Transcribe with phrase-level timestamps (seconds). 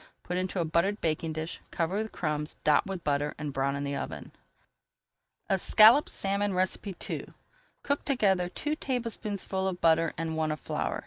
[0.23, 3.83] Put into a buttered baking dish, cover with crumbs, dot with butter, and brown in
[3.83, 4.31] the oven.
[5.47, 6.57] ESCALLOPED SALMON
[7.07, 7.27] II
[7.83, 10.99] Cook together two tablespoonfuls of butter and one of flour.